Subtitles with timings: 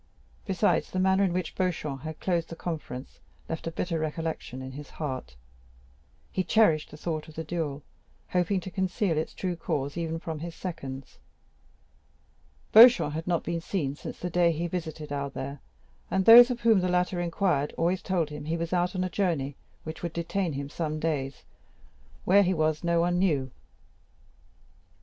[0.47, 4.71] Besides, the manner in which Beauchamp had closed the conference left a bitter recollection in
[4.71, 5.35] his heart.
[6.31, 7.83] He cherished the thought of the duel,
[8.29, 11.19] hoping to conceal its true cause even from his seconds.
[12.71, 15.59] Beauchamp had not been seen since the day he visited Albert,
[16.09, 19.07] and those of whom the latter inquired always told him he was out on a
[19.07, 21.43] journey which would detain him some days.
[22.25, 23.51] Where he was no one knew.